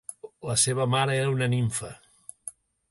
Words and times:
La 0.51 0.55
seva 0.61 0.87
mare 0.95 1.19
era 1.19 1.35
una 1.37 1.51
nimfa. 1.57 1.95